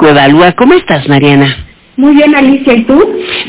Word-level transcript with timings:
Evalúa. 0.00 0.52
¿Cómo 0.52 0.74
estás, 0.74 1.08
Mariana? 1.08 1.56
Muy 1.96 2.14
bien, 2.14 2.34
Alicia, 2.34 2.74
¿y 2.74 2.84
tú? 2.84 2.98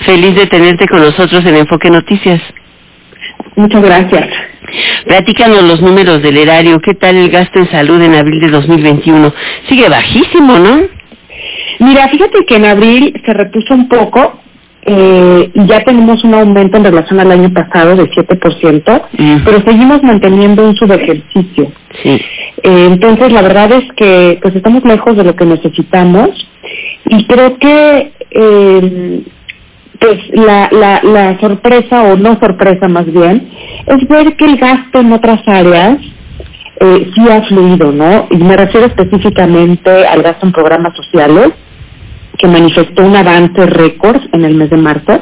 Feliz 0.06 0.36
de 0.36 0.48
tenerte 0.48 0.88
con 0.88 1.02
nosotros 1.02 1.46
en 1.46 1.56
Enfoque 1.56 1.90
Noticias. 1.90 2.42
Muchas 3.56 3.82
gracias. 3.82 4.28
Platícanos 5.06 5.64
los 5.64 5.82
números 5.82 6.22
del 6.22 6.38
erario. 6.38 6.80
¿Qué 6.80 6.94
tal 6.94 7.16
el 7.16 7.30
gasto 7.30 7.60
en 7.60 7.70
salud 7.70 8.02
en 8.02 8.16
abril 8.16 8.42
de 8.42 8.50
2021? 8.50 9.34
Sigue 9.68 9.90
bajísimo, 9.90 10.58
¿no? 10.58 10.82
Mira, 11.80 12.08
fíjate 12.10 12.46
que 12.46 12.56
en 12.56 12.66
abril 12.66 13.14
se 13.26 13.34
repuso 13.34 13.74
un 13.74 13.88
poco 13.88 14.42
eh, 14.92 15.52
y 15.54 15.68
ya 15.68 15.84
tenemos 15.84 16.24
un 16.24 16.34
aumento 16.34 16.78
en 16.78 16.84
relación 16.86 17.20
al 17.20 17.32
año 17.32 17.54
pasado 17.54 17.96
de 17.96 18.10
7%, 18.10 19.02
Mm. 19.18 19.44
pero 19.46 19.62
seguimos 19.62 20.02
manteniendo 20.02 20.68
un 20.68 20.76
subejercicio. 20.76 21.72
Sí. 22.02 22.10
Eh, 22.64 22.88
entonces, 22.90 23.32
la 23.32 23.44
verdad 23.44 23.72
es 23.74 23.84
que 23.96 24.40
pues 24.42 24.56
estamos 24.56 24.84
lejos 24.84 25.16
de 25.16 25.24
lo 25.24 25.36
que 25.36 25.46
necesitamos 25.46 26.30
y 27.06 27.26
creo 27.28 27.58
que 27.60 28.14
eh, 28.32 29.22
pues 30.00 30.18
la, 30.34 30.70
la, 30.72 31.02
la 31.04 31.40
sorpresa 31.40 32.04
o 32.04 32.18
no 32.18 32.40
sorpresa 32.40 32.88
más 32.88 33.06
bien 33.12 33.48
es 33.86 34.08
ver 34.08 34.36
que 34.38 34.46
el 34.46 34.58
gasto 34.58 35.02
en 35.02 35.12
otras 35.14 35.42
áreas 35.48 35.98
eh, 36.80 37.12
sí 37.14 37.30
ha 37.30 37.42
fluido, 37.44 37.92
¿no? 37.92 38.28
Y 38.32 38.38
me 38.38 38.56
refiero 38.58 38.88
específicamente 38.88 40.08
al 40.08 40.24
gasto 40.24 40.46
en 40.48 40.52
programas 40.54 40.96
sociales 40.96 41.50
que 42.40 42.48
manifestó 42.48 43.04
un 43.04 43.16
avance 43.16 43.66
récord 43.66 44.22
en 44.32 44.46
el 44.46 44.56
mes 44.56 44.70
de 44.70 44.78
marzo, 44.78 45.22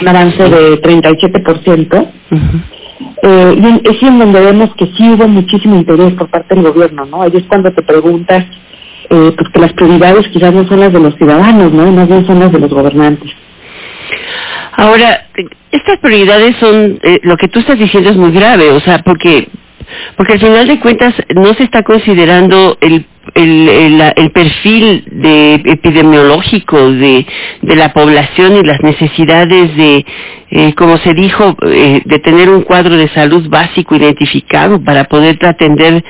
un 0.00 0.08
avance 0.08 0.42
de 0.42 0.80
37%. 0.80 2.08
Ujú. 2.30 2.60
Eh, 3.22 3.80
y 3.84 3.88
es 3.88 4.02
en 4.02 4.18
donde 4.18 4.40
vemos 4.40 4.70
que 4.76 4.86
sí 4.96 5.10
hubo 5.10 5.26
muchísimo 5.26 5.76
interés 5.76 6.14
por 6.14 6.28
parte 6.28 6.54
del 6.54 6.64
gobierno, 6.64 7.04
¿no? 7.04 7.22
Ahí 7.22 7.32
es 7.34 7.42
cuando 7.44 7.72
te 7.72 7.82
preguntas, 7.82 8.44
eh, 9.10 9.32
pues 9.36 9.48
que 9.52 9.60
las 9.60 9.72
prioridades 9.72 10.28
quizás 10.28 10.54
no 10.54 10.66
son 10.68 10.80
las 10.80 10.92
de 10.92 11.00
los 11.00 11.14
ciudadanos, 11.16 11.72
¿no? 11.72 11.90
Más 11.90 12.08
bien 12.08 12.26
son 12.26 12.38
las 12.38 12.52
de 12.52 12.60
los 12.60 12.70
gobernantes. 12.70 13.30
Ahora, 14.72 15.26
estas 15.72 15.98
prioridades 15.98 16.56
son, 16.60 16.98
eh, 17.02 17.18
lo 17.22 17.36
que 17.36 17.48
tú 17.48 17.58
estás 17.58 17.78
diciendo 17.78 18.10
es 18.10 18.16
muy 18.16 18.30
grave, 18.30 18.70
o 18.70 18.80
sea, 18.80 19.02
porque 19.02 19.48
porque 20.16 20.34
al 20.34 20.40
final 20.40 20.66
de 20.66 20.80
cuentas 20.80 21.14
no 21.34 21.54
se 21.54 21.62
está 21.64 21.82
considerando 21.82 22.76
el 22.80 23.06
el, 23.36 23.68
el, 23.68 24.12
el 24.16 24.30
perfil 24.30 25.04
de 25.10 25.54
epidemiológico 25.66 26.90
de, 26.90 27.26
de 27.60 27.76
la 27.76 27.92
población 27.92 28.56
y 28.56 28.62
las 28.62 28.80
necesidades 28.82 29.76
de, 29.76 30.06
eh, 30.50 30.74
como 30.74 30.96
se 30.98 31.12
dijo, 31.12 31.54
eh, 31.66 32.00
de 32.04 32.18
tener 32.20 32.48
un 32.48 32.62
cuadro 32.62 32.96
de 32.96 33.08
salud 33.08 33.46
básico 33.50 33.94
identificado 33.94 34.82
para 34.82 35.04
poder 35.04 35.38
atender, 35.44 36.02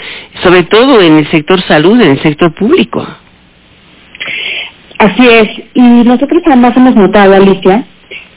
sobre 0.43 0.63
todo 0.65 1.03
en 1.03 1.17
el 1.17 1.31
sector 1.31 1.61
salud, 1.63 2.01
en 2.01 2.13
el 2.13 2.23
sector 2.23 2.55
público. 2.55 3.05
Así 4.99 5.29
es. 5.29 5.49
Y 5.75 5.81
nosotros 5.81 6.43
además 6.47 6.77
hemos 6.77 6.95
notado, 6.95 7.35
Alicia, 7.35 7.85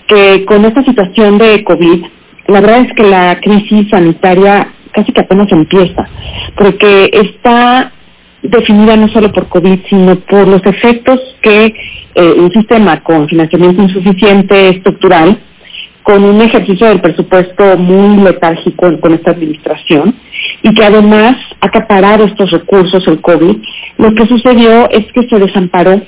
que 0.08 0.46
con 0.46 0.66
esta 0.66 0.84
situación 0.84 1.38
de 1.38 1.64
COVID, 1.64 2.06
la 2.48 2.62
verdad 2.62 2.82
es 2.82 2.94
que 2.94 3.04
la 3.04 3.40
crisis 3.40 3.88
sanitaria 3.90 4.68
casi 4.92 5.12
que 5.12 5.22
apenas 5.22 5.52
empieza, 5.52 6.10
porque 6.58 7.12
está 7.14 7.92
definida 8.42 8.96
no 8.96 9.08
solo 9.10 9.32
por 9.32 9.48
COVID, 9.48 9.80
sino 9.90 10.16
por 10.22 10.48
los 10.48 10.66
efectos 10.66 11.20
que 11.42 11.74
eh, 12.16 12.34
un 12.38 12.52
sistema 12.52 13.02
con 13.02 13.28
financiamiento 13.28 13.82
insuficiente 13.82 14.70
estructural, 14.70 15.40
con 16.04 16.24
un 16.24 16.42
ejercicio 16.42 16.88
del 16.88 17.02
presupuesto 17.02 17.78
muy 17.78 18.24
letárgico 18.24 19.00
con 19.00 19.14
esta 19.14 19.32
administración, 19.32 20.16
y 20.64 20.74
que 20.74 20.84
además 20.84 21.36
acaparado 21.60 22.26
estos 22.26 22.52
recursos, 22.52 23.08
el 23.08 23.22
COVID, 23.22 23.58
lo 23.98 24.16
que 24.16 24.26
sucedió 24.26 24.90
es 24.90 25.06
que 25.14 25.28
se 25.28 25.38
desamparó 25.38 26.02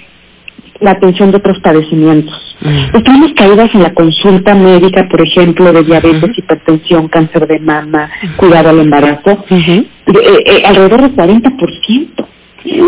la 0.82 0.92
atención 0.92 1.32
de 1.32 1.38
otros 1.38 1.60
padecimientos. 1.60 2.58
Pues 2.92 3.04
tuvimos 3.04 3.34
caídas 3.34 3.74
en 3.74 3.84
la 3.84 3.94
consulta 3.94 4.54
médica, 4.54 5.08
por 5.10 5.22
ejemplo, 5.22 5.72
de 5.72 5.84
diabetes, 5.84 6.38
hipertensión, 6.38 7.08
cáncer 7.08 7.48
de 7.48 7.60
mama, 7.60 8.10
cuidado 8.36 8.70
al 8.70 8.80
embarazo, 8.80 9.46
eh, 9.50 9.86
eh, 10.08 10.64
alrededor 10.66 11.02
del 11.02 11.16
40%. 11.16 12.21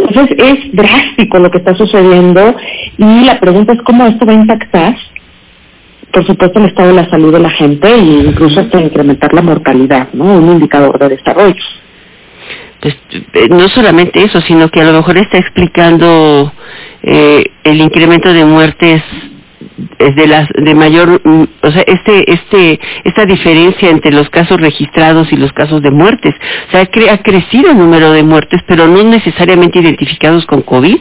Entonces 0.01 0.37
es 0.37 0.71
drástico 0.73 1.39
lo 1.39 1.51
que 1.51 1.59
está 1.59 1.75
sucediendo 1.75 2.55
y 2.97 3.25
la 3.25 3.39
pregunta 3.39 3.73
es 3.73 3.81
cómo 3.83 4.05
esto 4.05 4.25
va 4.25 4.33
a 4.33 4.35
impactar, 4.35 4.95
por 6.11 6.25
supuesto, 6.25 6.59
el 6.59 6.65
estado 6.65 6.89
de 6.89 6.95
la 6.95 7.09
salud 7.09 7.33
de 7.33 7.39
la 7.39 7.49
gente 7.49 7.87
e 7.87 7.97
incluso 7.97 8.59
hasta 8.59 8.81
incrementar 8.81 9.33
la 9.33 9.41
mortalidad, 9.41 10.09
¿no? 10.13 10.25
Un 10.25 10.51
indicador 10.51 10.97
de 10.99 11.09
desarrollo. 11.09 11.63
pues 12.79 12.97
eh, 13.33 13.47
no 13.49 13.67
solamente 13.69 14.23
eso, 14.23 14.41
sino 14.41 14.69
que 14.69 14.81
a 14.81 14.85
lo 14.85 14.93
mejor 14.93 15.17
está 15.17 15.37
explicando 15.37 16.51
eh, 17.01 17.45
el 17.63 17.81
incremento 17.81 18.33
de 18.33 18.45
muertes 18.45 19.01
de 20.11 20.27
las 20.27 20.47
de 20.55 20.75
mayor 20.75 21.21
mm, 21.23 21.43
o 21.61 21.71
sea 21.71 21.83
este 21.87 22.31
este 22.31 22.79
esta 23.03 23.25
diferencia 23.25 23.89
entre 23.89 24.11
los 24.11 24.29
casos 24.29 24.59
registrados 24.59 25.31
y 25.31 25.37
los 25.37 25.51
casos 25.53 25.81
de 25.81 25.91
muertes. 25.91 26.33
O 26.67 26.71
sea 26.71 26.83
cre- 26.91 27.09
ha 27.09 27.17
crecido 27.23 27.71
el 27.71 27.77
número 27.77 28.11
de 28.11 28.23
muertes 28.23 28.61
pero 28.67 28.87
no 28.87 29.03
necesariamente 29.03 29.79
identificados 29.79 30.45
con 30.45 30.61
covid. 30.61 30.97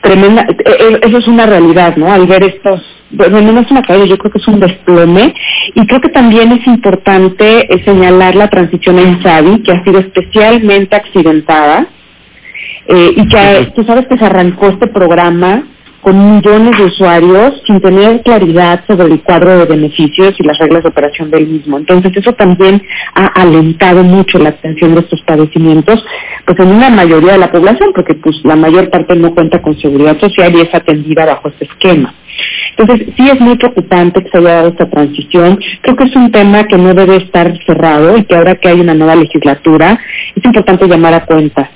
Tremenda, 0.00 0.42
eh, 0.42 0.54
eh, 0.64 1.00
eso 1.02 1.18
es 1.18 1.26
una 1.26 1.44
realidad, 1.44 1.96
¿no? 1.96 2.10
Al 2.12 2.26
ver 2.26 2.44
estos, 2.44 2.80
bueno, 3.10 3.40
no 3.40 3.60
es 3.60 3.70
una 3.70 3.82
caída, 3.82 4.04
yo 4.04 4.16
creo 4.16 4.30
que 4.30 4.38
es 4.38 4.46
un 4.48 4.60
desplome. 4.60 5.34
Y 5.74 5.86
creo 5.86 6.00
que 6.00 6.08
también 6.10 6.52
es 6.52 6.64
importante 6.68 7.66
eh, 7.72 7.82
señalar 7.84 8.36
la 8.36 8.48
transición 8.48 8.98
en 9.00 9.20
Savi, 9.22 9.60
que 9.62 9.72
ha 9.72 9.82
sido 9.82 9.98
especialmente 9.98 10.94
accidentada 10.94 11.86
eh, 12.86 13.12
y 13.16 13.28
que 13.28 13.72
tú 13.74 13.82
sabes 13.82 14.06
que 14.06 14.16
se 14.16 14.24
arrancó 14.24 14.68
este 14.68 14.86
programa 14.86 15.64
con 16.08 16.36
millones 16.36 16.78
de 16.78 16.84
usuarios 16.84 17.62
sin 17.66 17.82
tener 17.82 18.22
claridad 18.22 18.82
sobre 18.86 19.08
el 19.08 19.22
cuadro 19.22 19.58
de 19.58 19.66
beneficios 19.66 20.34
y 20.38 20.42
las 20.42 20.58
reglas 20.58 20.82
de 20.82 20.88
operación 20.88 21.30
del 21.30 21.46
mismo. 21.46 21.76
Entonces 21.76 22.16
eso 22.16 22.32
también 22.32 22.80
ha 23.14 23.26
alentado 23.26 24.02
mucho 24.02 24.38
la 24.38 24.48
atención 24.48 24.94
de 24.94 25.00
estos 25.00 25.20
padecimientos, 25.24 26.02
pues 26.46 26.58
en 26.60 26.68
una 26.68 26.88
mayoría 26.88 27.32
de 27.32 27.38
la 27.38 27.52
población, 27.52 27.90
porque 27.94 28.14
pues 28.14 28.40
la 28.44 28.56
mayor 28.56 28.88
parte 28.88 29.16
no 29.16 29.34
cuenta 29.34 29.60
con 29.60 29.78
seguridad 29.78 30.18
social 30.18 30.54
y 30.54 30.62
es 30.62 30.74
atendida 30.74 31.26
bajo 31.26 31.48
este 31.48 31.66
esquema. 31.66 32.14
Entonces 32.78 33.08
sí 33.14 33.28
es 33.28 33.38
muy 33.38 33.58
preocupante 33.58 34.22
que 34.22 34.30
se 34.30 34.38
haya 34.38 34.54
dado 34.54 34.68
esta 34.68 34.88
transición. 34.88 35.58
Creo 35.82 35.94
que 35.94 36.04
es 36.04 36.16
un 36.16 36.32
tema 36.32 36.64
que 36.64 36.78
no 36.78 36.94
debe 36.94 37.16
estar 37.16 37.52
cerrado 37.66 38.16
y 38.16 38.24
que 38.24 38.34
ahora 38.34 38.54
que 38.54 38.68
hay 38.68 38.80
una 38.80 38.94
nueva 38.94 39.14
legislatura 39.14 40.00
es 40.34 40.42
importante 40.42 40.86
llamar 40.86 41.12
a 41.12 41.26
cuenta. 41.26 41.70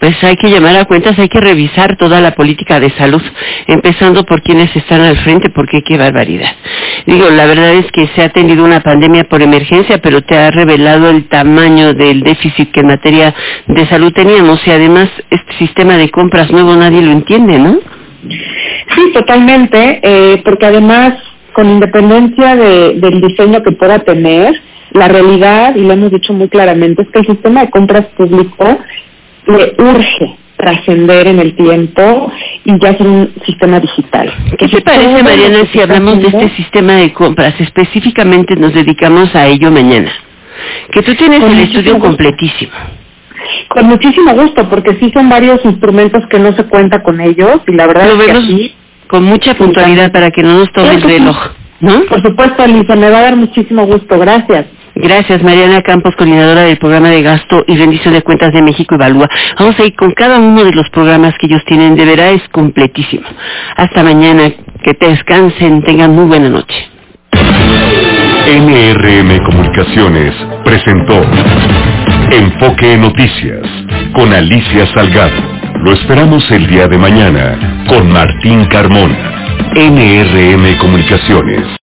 Pues 0.00 0.22
hay 0.22 0.36
que 0.36 0.48
llamar 0.50 0.76
a 0.76 0.84
cuentas, 0.84 1.18
hay 1.18 1.28
que 1.28 1.40
revisar 1.40 1.96
toda 1.96 2.20
la 2.20 2.32
política 2.34 2.80
de 2.80 2.90
salud, 2.90 3.22
empezando 3.66 4.24
por 4.24 4.42
quienes 4.42 4.74
están 4.76 5.00
al 5.00 5.16
frente, 5.18 5.50
porque 5.50 5.82
qué 5.82 5.96
barbaridad. 5.96 6.50
Digo, 7.06 7.30
la 7.30 7.46
verdad 7.46 7.74
es 7.74 7.90
que 7.92 8.08
se 8.14 8.22
ha 8.22 8.28
tenido 8.30 8.64
una 8.64 8.80
pandemia 8.80 9.24
por 9.24 9.42
emergencia, 9.42 9.98
pero 9.98 10.22
te 10.22 10.36
ha 10.36 10.50
revelado 10.50 11.10
el 11.10 11.28
tamaño 11.28 11.94
del 11.94 12.22
déficit 12.22 12.70
que 12.72 12.80
en 12.80 12.88
materia 12.88 13.34
de 13.66 13.86
salud 13.86 14.12
teníamos 14.12 14.66
y 14.66 14.70
además 14.70 15.08
este 15.30 15.52
sistema 15.58 15.96
de 15.96 16.10
compras 16.10 16.50
nuevo 16.50 16.74
nadie 16.76 17.02
lo 17.02 17.12
entiende, 17.12 17.58
¿no? 17.58 17.78
Sí, 18.28 19.12
totalmente, 19.12 20.00
eh, 20.02 20.42
porque 20.44 20.66
además, 20.66 21.14
con 21.52 21.68
independencia 21.68 22.56
de- 22.56 22.94
del 22.94 23.20
diseño 23.20 23.62
que 23.62 23.72
pueda 23.72 24.00
tener, 24.00 24.54
la 24.92 25.08
realidad, 25.08 25.74
y 25.76 25.80
lo 25.80 25.92
hemos 25.92 26.10
dicho 26.10 26.32
muy 26.32 26.48
claramente, 26.48 27.02
es 27.02 27.08
que 27.10 27.18
el 27.20 27.26
sistema 27.26 27.60
de 27.62 27.70
compras 27.70 28.06
público 28.16 28.78
le 29.46 29.74
urge 29.78 30.36
trascender 30.56 31.26
en 31.28 31.38
el 31.38 31.54
tiempo 31.54 32.32
y 32.64 32.78
ya 32.80 32.96
ser 32.96 33.06
un 33.06 33.32
sistema 33.44 33.78
digital. 33.78 34.32
¿Qué 34.58 34.68
te 34.68 34.80
parece, 34.80 35.22
Mariana, 35.22 35.60
si 35.72 35.80
hablamos 35.80 36.20
de 36.20 36.28
este 36.28 36.56
sistema 36.56 36.94
de 36.94 37.12
compras? 37.12 37.54
Específicamente 37.60 38.56
nos 38.56 38.72
dedicamos 38.72 39.34
a 39.34 39.46
ello 39.46 39.70
mañana. 39.70 40.10
Que 40.90 41.02
tú 41.02 41.14
tienes 41.14 41.42
el 41.42 41.58
estudio 41.60 41.98
completísimo. 41.98 42.72
Con 43.68 43.86
muchísimo 43.86 44.32
gusto, 44.32 44.68
porque 44.68 44.96
sí 44.98 45.10
son 45.12 45.28
varios 45.28 45.64
instrumentos 45.64 46.24
que 46.30 46.38
no 46.38 46.52
se 46.56 46.64
cuenta 46.64 47.02
con 47.02 47.20
ellos 47.20 47.60
y 47.66 47.72
la 47.72 47.86
verdad 47.86 48.08
Lo 48.08 48.20
es 48.20 48.26
que 48.26 48.32
así, 48.32 48.74
con 49.08 49.24
mucha 49.24 49.54
puntualidad 49.54 50.10
para 50.10 50.30
que 50.30 50.42
no 50.42 50.58
nos 50.58 50.72
tome 50.72 50.94
el 50.94 51.02
reloj, 51.02 51.36
¿no? 51.80 52.04
por 52.06 52.22
supuesto, 52.22 52.62
Alicia, 52.62 52.96
me 52.96 53.10
va 53.10 53.18
a 53.18 53.22
dar 53.22 53.36
muchísimo 53.36 53.86
gusto. 53.86 54.18
Gracias. 54.18 54.66
Gracias, 54.98 55.42
Mariana 55.42 55.82
Campos, 55.82 56.16
coordinadora 56.16 56.62
del 56.62 56.78
programa 56.78 57.10
de 57.10 57.20
gasto 57.20 57.62
y 57.66 57.76
rendición 57.76 58.14
de 58.14 58.22
cuentas 58.22 58.50
de 58.54 58.62
México 58.62 58.94
Evalúa. 58.94 59.28
Vamos 59.58 59.78
a 59.78 59.84
ir 59.84 59.94
con 59.94 60.12
cada 60.12 60.38
uno 60.38 60.64
de 60.64 60.72
los 60.72 60.88
programas 60.88 61.34
que 61.38 61.46
ellos 61.46 61.62
tienen, 61.66 61.96
de 61.96 62.06
verdad 62.06 62.32
es 62.32 62.42
completísimo. 62.48 63.26
Hasta 63.76 64.02
mañana, 64.02 64.50
que 64.82 64.94
te 64.94 65.08
descansen, 65.08 65.82
tengan 65.82 66.14
muy 66.14 66.24
buena 66.24 66.48
noche. 66.48 66.88
NRM 68.48 69.44
Comunicaciones 69.44 70.34
presentó 70.64 71.20
Enfoque 72.30 72.96
Noticias 72.96 73.68
con 74.14 74.32
Alicia 74.32 74.86
Salgado. 74.94 75.42
Lo 75.84 75.92
esperamos 75.92 76.50
el 76.50 76.66
día 76.68 76.88
de 76.88 76.96
mañana 76.96 77.84
con 77.86 78.10
Martín 78.10 78.64
Carmona. 78.66 79.58
NRM 79.74 80.78
Comunicaciones. 80.78 81.66